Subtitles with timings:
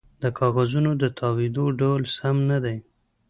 [0.23, 2.77] د کاغذونو د تاویدو ډول سم نه دی